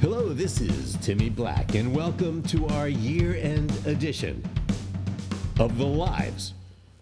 Hello, 0.00 0.30
this 0.30 0.62
is 0.62 0.96
Timmy 1.02 1.28
Black, 1.28 1.74
and 1.74 1.94
welcome 1.94 2.42
to 2.44 2.66
our 2.68 2.88
year 2.88 3.34
end 3.34 3.70
edition 3.84 4.42
of 5.58 5.76
the 5.76 5.84
lives 5.84 6.54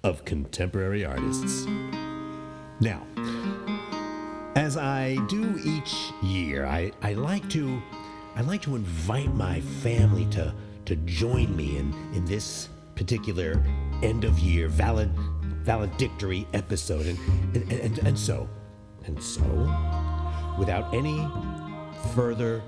of 0.03 0.25
contemporary 0.25 1.05
artists. 1.05 1.65
Now, 2.81 3.07
as 4.57 4.77
I 4.77 5.17
do 5.29 5.61
each 5.65 5.95
year, 6.25 6.67
I, 6.67 6.91
I 7.01 7.13
like 7.13 7.49
to 7.51 7.81
I 8.35 8.41
like 8.41 8.63
to 8.63 8.75
invite 8.75 9.33
my 9.33 9.61
family 9.61 10.27
to 10.33 10.53
to 10.87 10.97
join 10.97 11.55
me 11.55 11.77
in, 11.77 11.95
in 12.15 12.25
this 12.25 12.69
particular 12.97 13.65
end 14.03 14.25
of 14.25 14.41
year 14.41 14.67
valid 14.67 15.13
valedictory 15.63 16.49
episode 16.53 17.07
and 17.07 17.19
and, 17.55 17.73
and, 17.73 17.99
and 17.99 18.19
so 18.19 18.49
and 19.05 19.23
so 19.23 19.45
without 20.59 20.93
any 20.93 21.25
further 22.13 22.61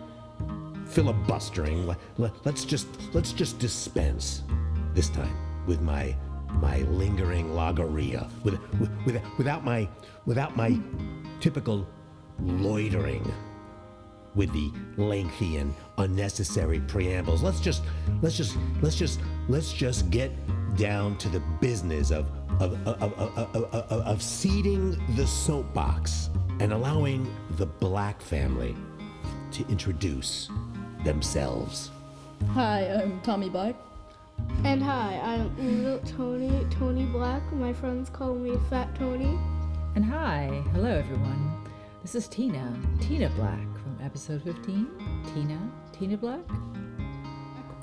filibustering 0.90 1.86
let, 2.18 2.32
let's 2.44 2.64
just 2.64 2.86
let's 3.14 3.32
just 3.32 3.58
dispense 3.58 4.42
this 4.92 5.08
time 5.08 5.34
with 5.66 5.80
my 5.80 6.16
my 6.54 6.78
lingering 6.82 7.54
logorrhea 7.54 8.28
with, 8.42 8.58
with, 8.80 8.90
with, 9.06 9.22
without 9.38 9.64
my 9.64 9.88
without 10.26 10.56
my 10.56 10.78
typical 11.40 11.86
loitering 12.40 13.32
with 14.34 14.52
the 14.52 14.70
lengthy 14.96 15.56
and 15.56 15.74
unnecessary 15.98 16.80
preambles. 16.80 17.42
Let's 17.42 17.60
just 17.60 17.82
let's 18.22 18.36
just 18.36 18.56
let's 18.80 18.96
just 18.96 19.20
let's 19.48 19.72
just 19.72 20.10
get 20.10 20.30
down 20.76 21.18
to 21.18 21.28
the 21.28 21.40
business 21.60 22.10
of 22.10 22.30
of, 22.60 22.74
of, 22.86 23.12
of, 23.14 23.74
of, 23.74 24.22
ceding 24.22 25.00
the 25.16 25.26
soapbox 25.26 26.28
and 26.60 26.72
allowing 26.72 27.32
the 27.52 27.64
black 27.64 28.20
family 28.20 28.76
to 29.52 29.66
introduce 29.68 30.50
themselves. 31.04 31.90
Hi, 32.52 32.86
I'm 32.88 33.20
Tommy 33.22 33.48
Black. 33.48 33.74
And 34.64 34.82
hi, 34.82 35.20
I'm 35.22 35.84
little 35.84 36.00
Tony, 36.00 36.66
Tony 36.70 37.04
Black. 37.04 37.42
My 37.52 37.72
friends 37.72 38.10
call 38.10 38.34
me 38.34 38.58
Fat 38.68 38.94
Tony. 38.94 39.38
And 39.94 40.04
hi, 40.04 40.62
hello 40.72 40.90
everyone. 40.90 41.64
This 42.02 42.14
is 42.14 42.28
Tina, 42.28 42.76
Tina 43.00 43.28
Black 43.30 43.66
from 43.82 43.98
episode 44.02 44.42
15. 44.42 45.22
Tina, 45.34 45.70
Tina 45.92 46.16
Black. 46.16 46.40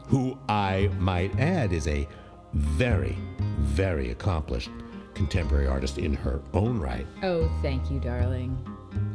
Who 0.08 0.38
I 0.50 0.90
might 1.00 1.38
add 1.40 1.74
is 1.74 1.88
a 1.88 2.08
very, 2.54 3.18
very 3.60 4.12
accomplished 4.12 4.72
contemporary 5.14 5.68
artist 5.68 5.98
in 5.98 6.14
her 6.14 6.42
own 6.54 6.80
right. 6.80 7.06
Oh, 7.24 7.52
thank 7.62 7.90
you, 7.92 8.00
darling. 8.00 8.58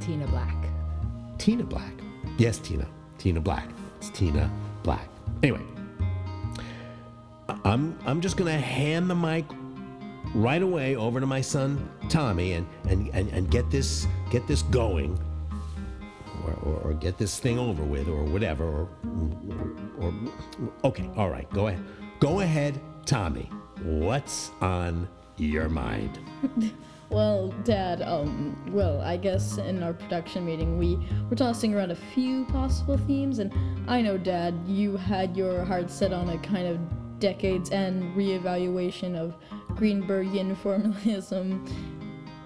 Tina 0.01 0.27
Black. 0.27 0.57
Tina 1.39 1.65
Black. 1.65 1.95
Yes, 2.39 2.59
Tina. 2.59 2.87
Tina 3.19 3.41
Black. 3.41 3.69
It's 4.03 4.11
Tina 4.11 4.51
Black. 4.83 5.09
Anyway, 5.45 5.63
I'm 7.65 7.97
I'm 8.05 8.21
just 8.21 8.37
gonna 8.37 8.59
hand 8.59 9.09
the 9.09 9.15
mic 9.15 9.45
right 10.35 10.61
away 10.61 10.97
over 10.97 11.21
to 11.21 11.27
my 11.27 11.41
son 11.41 11.89
Tommy 12.09 12.55
and 12.55 12.67
and, 12.89 13.11
and, 13.15 13.29
and 13.29 13.49
get 13.49 13.71
this 13.71 14.09
get 14.29 14.45
this 14.49 14.63
going. 14.63 15.17
Or, 16.45 16.53
or, 16.65 16.75
or 16.79 16.95
get 16.95 17.17
this 17.17 17.39
thing 17.39 17.61
over 17.61 17.85
with 17.85 18.09
or 18.09 18.25
whatever 18.25 18.65
or, 18.65 18.89
or, 19.49 20.01
or 20.01 20.15
okay 20.83 21.09
all 21.17 21.31
right 21.31 21.49
go 21.51 21.69
ahead 21.69 21.85
go 22.19 22.41
ahead 22.41 22.81
tommy 23.07 23.49
what's 23.85 24.51
on 24.61 25.09
your 25.37 25.69
mind 25.69 26.19
Well, 27.13 27.53
Dad, 27.65 28.01
um, 28.01 28.57
well, 28.73 29.03
I 29.03 29.19
guess 29.19 29.59
in 29.59 29.83
our 29.83 29.93
production 29.93 30.47
meeting 30.47 30.79
we 30.79 30.99
were 31.29 31.37
tossing 31.37 31.75
around 31.75 31.91
a 31.91 31.95
few 31.95 32.47
possible 32.47 32.97
themes, 32.97 33.39
and 33.39 33.53
I 33.87 34.01
know, 34.01 34.17
Dad, 34.17 34.55
you 34.67 34.97
had 34.97 35.37
your 35.37 35.63
heart 35.63 35.91
set 35.91 36.15
on 36.15 36.31
a 36.31 36.39
kind 36.39 36.67
of 36.67 36.79
decades 37.19 37.71
end 37.71 38.17
reevaluation 38.17 39.15
of 39.15 39.37
Greenbergian 39.77 40.57
formalism. 40.63 41.67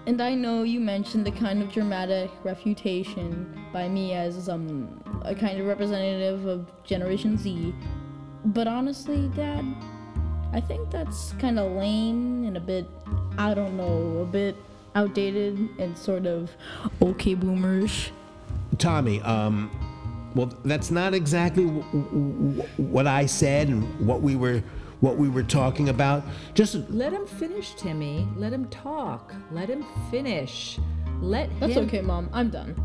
And 0.05 0.21
I 0.21 0.35
know 0.35 0.63
you 0.63 0.81
mentioned 0.81 1.25
the 1.25 1.31
kind 1.31 1.63
of 1.63 1.71
dramatic 1.71 2.29
refutation 2.43 3.57
by 3.71 3.87
me 3.87 4.15
as 4.15 4.49
um, 4.49 5.01
a 5.23 5.33
kind 5.33 5.61
of 5.61 5.65
representative 5.65 6.45
of 6.45 6.69
Generation 6.83 7.37
Z. 7.37 7.73
But 8.43 8.67
honestly, 8.67 9.31
Dad, 9.33 9.65
I 10.53 10.61
think 10.61 10.89
that's 10.89 11.33
kind 11.39 11.59
of 11.59 11.71
lame 11.73 12.45
and 12.45 12.57
a 12.57 12.59
bit, 12.59 12.89
I 13.37 13.53
don't 13.53 13.75
know, 13.77 14.19
a 14.21 14.25
bit 14.25 14.55
outdated 14.95 15.69
and 15.77 15.97
sort 15.97 16.25
of 16.25 16.49
okay 17.01 17.35
boomerish. 17.35 18.09
Tommy, 18.77 19.21
um, 19.21 19.69
well, 20.35 20.51
that's 20.65 20.91
not 20.91 21.13
exactly 21.13 21.65
w- 21.65 21.83
w- 21.83 22.63
what 22.77 23.07
I 23.07 23.25
said 23.25 23.67
and 23.69 24.05
what 24.05 24.21
we 24.21 24.35
were 24.35 24.61
what 24.99 25.17
we 25.17 25.29
were 25.29 25.43
talking 25.43 25.89
about. 25.89 26.23
Just 26.55 26.75
Let 26.89 27.13
him 27.13 27.27
finish, 27.27 27.75
Timmy. 27.75 28.27
Let 28.35 28.51
him 28.51 28.65
talk. 28.69 29.33
Let 29.51 29.69
him 29.69 29.85
finish. 30.09 30.79
Let 31.21 31.49
him 31.49 31.59
That's 31.59 31.73
him. 31.73 31.85
okay, 31.85 32.01
Mom. 32.01 32.29
I'm 32.33 32.49
done. 32.49 32.75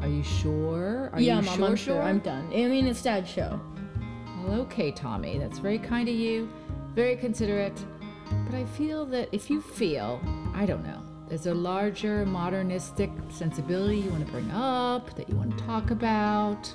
Are 0.00 0.08
you 0.08 0.22
sure? 0.22 1.10
Are 1.12 1.20
yeah, 1.20 1.40
you 1.40 1.46
Mom, 1.46 1.56
sure? 1.56 1.66
I'm 1.66 1.76
sure. 1.76 1.94
sure? 1.96 2.02
I'm 2.02 2.18
done. 2.20 2.46
I 2.52 2.66
mean, 2.66 2.86
it's 2.86 3.02
Dad's 3.02 3.28
show. 3.28 3.60
Well, 4.44 4.60
okay, 4.62 4.90
Tommy. 4.92 5.38
That's 5.38 5.58
very 5.58 5.78
kind 5.78 6.08
of 6.08 6.14
you. 6.14 6.48
Very 6.94 7.16
considerate. 7.16 7.84
But 8.46 8.54
I 8.54 8.64
feel 8.64 9.04
that 9.06 9.28
if 9.32 9.50
you 9.50 9.60
feel, 9.60 10.20
I 10.54 10.66
don't 10.66 10.84
know, 10.84 11.02
there's 11.28 11.46
a 11.46 11.54
larger 11.54 12.26
modernistic 12.26 13.10
sensibility 13.30 13.98
you 13.98 14.10
want 14.10 14.26
to 14.26 14.32
bring 14.32 14.50
up, 14.50 15.14
that 15.16 15.28
you 15.28 15.36
want 15.36 15.56
to 15.56 15.64
talk 15.64 15.90
about. 15.90 16.74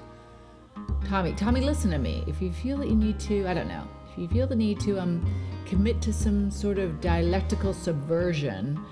Tommy, 1.07 1.33
Tommy, 1.33 1.61
listen 1.61 1.91
to 1.91 1.99
me. 1.99 2.23
If 2.27 2.41
you 2.41 2.51
feel 2.51 2.77
that 2.77 2.87
you 2.87 2.95
need 2.95 3.19
to, 3.21 3.47
I 3.47 3.53
don't 3.53 3.67
know, 3.67 3.87
if 4.11 4.17
you 4.17 4.27
feel 4.27 4.47
the 4.47 4.55
need 4.55 4.79
to 4.81 4.99
um, 4.99 5.23
commit 5.65 6.01
to 6.01 6.13
some 6.13 6.49
sort 6.49 6.79
of 6.79 6.99
dialectical 6.99 7.73
subversion, 7.73 8.83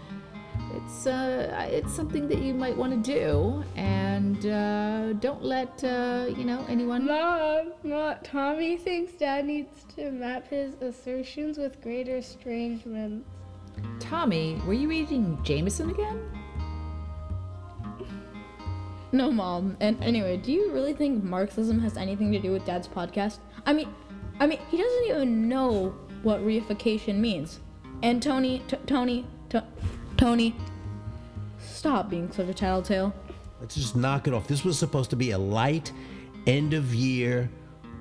it's 0.75 1.07
uh, 1.07 1.67
it's 1.71 1.93
something 1.93 2.27
that 2.27 2.39
you 2.39 2.53
might 2.53 2.75
want 2.75 2.91
to 2.91 3.13
do, 3.13 3.63
and 3.75 4.45
uh, 4.45 5.13
don't 5.13 5.43
let 5.43 5.83
uh, 5.83 6.25
you 6.37 6.43
know 6.43 6.65
anyone. 6.69 7.05
Mom, 7.05 7.73
Mom, 7.83 8.15
Tommy 8.23 8.77
thinks 8.77 9.13
Dad 9.13 9.45
needs 9.45 9.85
to 9.95 10.11
map 10.11 10.47
his 10.49 10.75
assertions 10.81 11.57
with 11.57 11.81
greater 11.81 12.17
estrangements. 12.17 13.27
Tommy, 13.99 14.61
were 14.65 14.73
you 14.73 14.87
reading 14.87 15.37
Jameson 15.43 15.89
again? 15.89 16.19
No, 19.11 19.31
Mom. 19.31 19.77
And 19.79 20.01
anyway, 20.03 20.37
do 20.37 20.51
you 20.51 20.71
really 20.71 20.93
think 20.93 21.23
Marxism 21.23 21.79
has 21.79 21.95
anything 21.95 22.31
to 22.33 22.39
do 22.39 22.51
with 22.51 22.65
Dad's 22.65 22.87
podcast? 22.87 23.39
I 23.65 23.73
mean, 23.73 23.87
I 24.39 24.47
mean, 24.47 24.59
he 24.69 24.77
doesn't 24.77 25.05
even 25.05 25.47
know 25.47 25.95
what 26.23 26.41
reification 26.41 27.15
means. 27.17 27.59
And 28.03 28.21
Tony, 28.21 28.61
t- 28.67 28.77
Tony, 28.85 29.25
t- 29.49 29.59
Tony, 30.17 30.55
stop 31.59 32.09
being 32.09 32.31
such 32.31 32.47
a 32.47 32.53
tattletale. 32.53 33.13
let's 33.59 33.75
just 33.75 33.95
knock 33.95 34.27
it 34.27 34.33
off. 34.33 34.47
This 34.47 34.63
was 34.63 34.79
supposed 34.79 35.09
to 35.09 35.15
be 35.15 35.31
a 35.31 35.37
light, 35.37 35.91
end 36.47 36.73
of 36.73 36.93
year, 36.93 37.49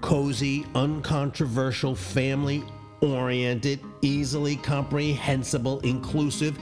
cozy, 0.00 0.64
uncontroversial, 0.74 1.94
family 1.94 2.62
oriented, 3.00 3.80
easily 4.02 4.56
comprehensible, 4.56 5.80
inclusive, 5.80 6.58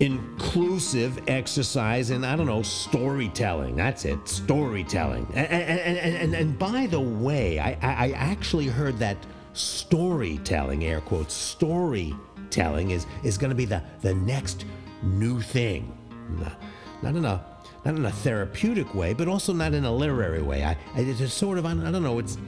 inclusive 0.00 1.20
exercise 1.28 2.10
and 2.10 2.26
I 2.26 2.34
don't 2.34 2.46
know, 2.46 2.62
storytelling. 2.62 3.76
That's 3.76 4.04
it, 4.04 4.28
storytelling. 4.28 5.26
And, 5.34 5.46
and, 5.46 5.80
and, 5.80 6.16
and, 6.16 6.34
and 6.34 6.58
by 6.58 6.86
the 6.86 7.00
way, 7.00 7.60
I, 7.60 7.78
I, 7.82 8.08
I 8.08 8.10
actually 8.12 8.66
heard 8.66 8.98
that 8.98 9.16
storytelling, 9.52 10.84
air 10.84 11.00
quotes, 11.00 11.34
storytelling 12.52 12.90
is, 12.90 13.06
is 13.22 13.38
going 13.38 13.50
to 13.50 13.56
be 13.56 13.64
the, 13.64 13.82
the 14.02 14.14
next 14.14 14.64
new 15.02 15.40
thing. 15.40 15.96
Not- 17.02 17.16
in 17.16 17.24
a 17.24 17.44
not 17.84 17.96
in 17.96 18.04
a 18.04 18.12
therapeutic 18.12 18.94
way, 18.94 19.12
but 19.12 19.26
also 19.26 19.52
not 19.52 19.74
in 19.74 19.84
a 19.84 19.92
literary 19.92 20.40
way. 20.40 20.62
I, 20.62 20.76
I 20.94 21.00
it's 21.00 21.18
just 21.18 21.36
sort 21.36 21.58
of 21.58 21.66
I 21.66 21.70
don't, 21.74 21.84
I 21.84 21.90
don't 21.90 22.04
know. 22.04 22.20
It's 22.20 22.38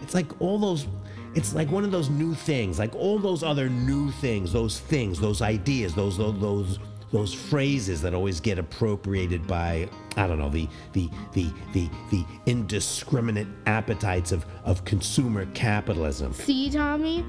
it's 0.00 0.14
like 0.14 0.40
all 0.40 0.58
those. 0.58 0.86
It's 1.34 1.54
like 1.54 1.70
one 1.70 1.84
of 1.84 1.90
those 1.90 2.08
new 2.08 2.34
things, 2.34 2.78
like 2.78 2.94
all 2.94 3.18
those 3.18 3.42
other 3.42 3.68
new 3.68 4.10
things, 4.12 4.50
those 4.50 4.80
things, 4.80 5.20
those 5.20 5.42
ideas, 5.42 5.94
those 5.94 6.16
those 6.16 6.40
those, 6.40 6.78
those 7.12 7.32
phrases 7.32 8.02
that 8.02 8.14
always 8.14 8.40
get 8.40 8.58
appropriated 8.58 9.46
by 9.46 9.88
I 10.16 10.26
don't 10.26 10.38
know 10.38 10.48
the 10.48 10.68
the 10.92 11.08
the 11.32 11.50
the 11.72 11.88
the 12.10 12.24
indiscriminate 12.46 13.48
appetites 13.66 14.32
of 14.32 14.44
of 14.64 14.84
consumer 14.84 15.46
capitalism. 15.54 16.32
See, 16.32 16.70
Tommy? 16.70 17.24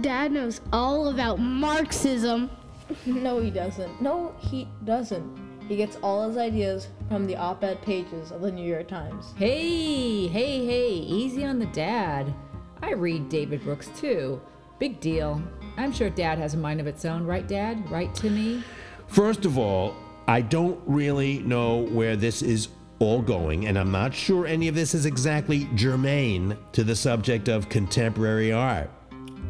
Dad 0.00 0.32
knows 0.32 0.60
all 0.72 1.08
about 1.08 1.38
Marxism. 1.38 2.50
No, 3.06 3.40
he 3.40 3.50
doesn't. 3.50 4.02
No, 4.02 4.34
he 4.38 4.68
doesn't. 4.84 5.38
He 5.66 5.76
gets 5.76 5.96
all 6.02 6.28
his 6.28 6.36
ideas 6.36 6.88
from 7.08 7.26
the 7.26 7.36
op 7.36 7.64
ed 7.64 7.80
pages 7.80 8.30
of 8.30 8.42
the 8.42 8.52
New 8.52 8.66
York 8.68 8.88
Times. 8.88 9.32
Hey, 9.36 10.26
hey, 10.26 10.66
hey, 10.66 10.90
easy 10.90 11.44
on 11.44 11.58
the 11.58 11.66
dad. 11.66 12.34
I 12.82 12.92
read 12.92 13.30
David 13.30 13.62
Brooks 13.62 13.88
too. 13.96 14.42
Big 14.78 15.00
deal. 15.00 15.40
I'm 15.78 15.92
sure 15.92 16.10
dad 16.10 16.38
has 16.38 16.54
a 16.54 16.58
mind 16.58 16.80
of 16.80 16.86
its 16.86 17.04
own, 17.04 17.24
right, 17.24 17.46
dad? 17.46 17.90
Right, 17.90 18.14
Timmy? 18.14 18.62
First 19.06 19.44
of 19.44 19.58
all, 19.58 19.94
I 20.26 20.40
don't 20.40 20.80
really 20.86 21.40
know 21.40 21.86
where 21.88 22.16
this 22.16 22.42
is 22.42 22.68
all 22.98 23.20
going, 23.20 23.66
and 23.66 23.78
I'm 23.78 23.90
not 23.90 24.14
sure 24.14 24.46
any 24.46 24.68
of 24.68 24.74
this 24.74 24.94
is 24.94 25.06
exactly 25.06 25.68
germane 25.74 26.56
to 26.72 26.84
the 26.84 26.94
subject 26.94 27.48
of 27.48 27.68
contemporary 27.68 28.52
art. 28.52 28.90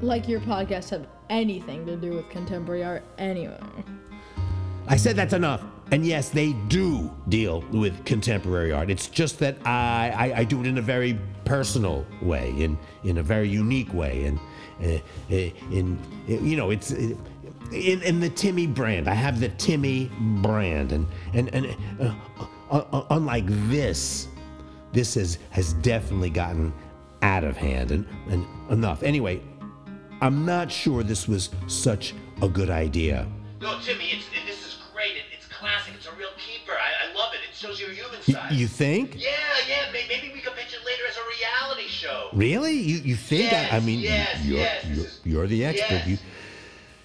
Like 0.01 0.29
your 0.29 0.41
podcast 0.41 0.91
have 0.91 1.07
anything 1.29 1.87
to 1.87 1.97
do 1.97 2.13
with 2.13 2.29
contemporary 2.31 2.83
art 2.83 3.05
anyway. 3.19 3.61
I 4.89 4.97
said 4.97 5.17
that's 5.17 5.35
enough. 5.35 5.63
And 5.91 6.07
yes, 6.07 6.31
they 6.31 6.55
do 6.69 7.11
deal 7.29 7.61
with 7.71 8.05
contemporary 8.07 8.73
art. 8.73 8.91
It's 8.91 9.09
just 9.09 9.39
that 9.41 9.59
I, 9.67 10.11
I, 10.17 10.39
I 10.39 10.45
do 10.45 10.61
it 10.61 10.67
in 10.67 10.79
a 10.79 10.83
very 10.83 11.19
personal 11.45 12.07
way, 12.23 12.55
in, 12.57 12.79
in 13.05 13.19
a 13.19 13.23
very 13.23 13.49
unique 13.49 13.93
way, 13.93 14.25
and 14.25 14.41
uh, 14.83 14.99
uh, 15.31 15.51
in, 15.71 15.99
you 16.27 16.57
know, 16.57 16.71
it's 16.71 16.93
in, 17.75 18.03
in 18.03 18.21
the 18.21 18.29
Timmy 18.31 18.67
brand. 18.67 19.09
I 19.09 19.15
have 19.15 19.41
the 19.41 19.49
Timmy 19.51 20.11
brand, 20.43 20.93
and 20.93 21.07
and 21.35 21.49
and 21.55 21.77
uh, 22.01 22.15
uh, 22.71 22.77
uh, 22.93 23.05
unlike 23.11 23.45
this, 23.69 24.29
this 24.93 25.15
has 25.15 25.39
has 25.51 25.73
definitely 25.75 26.31
gotten 26.31 26.73
out 27.23 27.45
of 27.45 27.57
hand 27.57 27.91
and 27.91 28.07
and 28.31 28.47
enough. 28.71 29.03
Anyway, 29.03 29.41
I'm 30.21 30.45
not 30.45 30.71
sure 30.71 31.03
this 31.03 31.27
was 31.29 31.51
such 31.67 32.15
a 32.43 32.49
good 32.49 32.71
idea. 32.71 33.27
No, 33.61 33.79
Timmy, 33.81 34.07
it's, 34.11 34.27
it, 34.27 34.45
this 34.47 34.59
is 34.67 34.79
great. 34.93 35.13
It, 35.17 35.23
it's 35.37 35.47
classic. 35.47 35.95
It's 35.97 36.07
a 36.07 36.13
real 36.17 36.31
keeper. 36.37 36.73
I, 36.73 37.11
I 37.11 37.15
love 37.17 37.33
it. 37.33 37.39
It 37.49 37.55
shows 37.55 37.81
your 37.81 37.91
human 37.91 38.19
Y- 38.27 38.35
side. 38.35 38.53
you 38.53 38.67
think? 38.67 39.15
yeah, 39.17 39.31
yeah. 39.69 39.93
May, 39.93 40.05
maybe 40.09 40.33
we 40.35 40.41
could 40.41 40.55
pitch 40.55 40.75
it 40.75 40.85
later 40.85 41.03
as 41.09 41.17
a 41.17 41.21
reality 41.71 41.89
show. 41.89 42.29
Really? 42.33 42.73
You 42.73 42.97
you 42.99 43.15
think? 43.15 43.53
I, 43.53 43.77
I 43.77 43.81
mean, 43.81 44.01
yes, 44.01 44.45
you're, 44.45 44.59
yes, 44.59 44.85
you're, 45.25 45.33
you're 45.35 45.47
the 45.47 45.65
expert. 45.65 45.89
yes. 45.91 46.09
You 46.09 46.19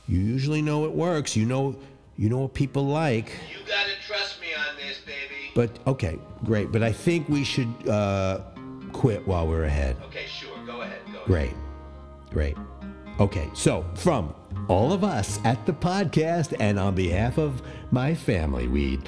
you 0.08 0.20
usually 0.20 0.62
know 0.62 0.86
it 0.86 0.92
works. 0.92 1.36
You 1.36 1.46
know 1.46 1.76
you 2.18 2.30
know 2.30 2.40
what 2.40 2.54
people 2.54 2.86
like. 2.86 3.32
You 3.52 3.60
gotta 3.68 3.92
trust 4.06 4.42
me 4.42 4.48
on 4.58 4.76
this, 4.78 5.00
baby. 5.00 5.52
But 5.54 5.78
okay, 5.86 6.18
great. 6.44 6.72
But 6.72 6.82
I 6.82 6.92
think 6.92 7.30
we 7.30 7.44
should 7.44 7.72
uh, 7.88 8.42
quit 8.92 9.26
while 9.28 9.48
we're 9.48 9.66
ahead. 9.66 9.98
Okay, 10.06 10.26
sure. 10.28 10.58
Go 10.66 10.82
ahead. 10.82 11.00
Go 11.06 11.14
ahead. 11.14 11.26
Great, 11.28 11.54
great. 12.32 12.58
Okay, 13.20 13.50
so 13.54 13.86
from 13.96 14.34
all 14.68 14.92
of 14.92 15.04
us 15.04 15.40
at 15.44 15.64
the 15.66 15.74
podcast 15.74 16.56
and 16.60 16.80
on 16.80 16.96
behalf 16.96 17.38
of 17.38 17.62
my 17.92 18.16
family, 18.16 18.68
we'd 18.68 19.08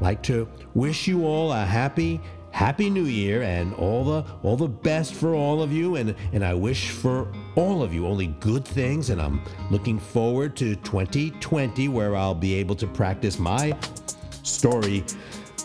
like 0.00 0.22
to 0.24 0.48
wish 0.74 1.06
you 1.06 1.24
all 1.26 1.52
a 1.52 1.64
happy, 1.64 2.20
happy 2.54 2.88
new 2.88 3.06
year 3.06 3.42
and 3.42 3.74
all 3.74 4.04
the 4.04 4.24
all 4.44 4.56
the 4.56 4.68
best 4.68 5.12
for 5.12 5.34
all 5.34 5.60
of 5.60 5.72
you 5.72 5.96
and 5.96 6.14
and 6.32 6.44
I 6.44 6.54
wish 6.54 6.90
for 6.90 7.26
all 7.56 7.82
of 7.82 7.92
you 7.92 8.06
only 8.06 8.28
good 8.28 8.64
things 8.64 9.10
and 9.10 9.20
I'm 9.20 9.42
looking 9.72 9.98
forward 9.98 10.54
to 10.58 10.76
2020 10.76 11.88
where 11.88 12.14
I'll 12.14 12.32
be 12.32 12.54
able 12.54 12.76
to 12.76 12.86
practice 12.86 13.40
my 13.40 13.76
story 14.44 15.02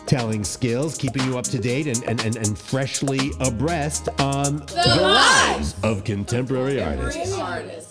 telling 0.06 0.42
skills, 0.42 0.98
keeping 0.98 1.22
you 1.22 1.38
up 1.38 1.44
to 1.44 1.58
date 1.60 1.86
and, 1.86 2.02
and, 2.08 2.20
and, 2.24 2.36
and 2.36 2.58
freshly 2.58 3.30
abreast 3.38 4.08
on 4.18 4.56
the, 4.56 4.98
lives 5.00 5.76
of 5.84 6.02
contemporary 6.02 6.82
artists. 6.82 7.38
artists. 7.38 7.89